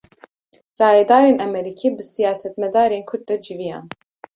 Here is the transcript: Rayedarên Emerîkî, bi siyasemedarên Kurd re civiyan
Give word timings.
Rayedarên 0.79 1.37
Emerîkî, 1.47 1.89
bi 1.97 2.03
siyasemedarên 2.13 3.05
Kurd 3.09 3.25
re 3.29 3.37
civiyan 3.45 3.85